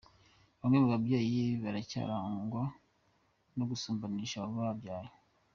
Bamwe 0.59 0.77
mu 0.83 0.87
babyeyi 0.93 1.43
baracyarangwa 1.63 2.63
no 3.57 3.63
gusumbanisha 3.69 4.35
abo 4.41 4.53
babyaye 4.65 5.11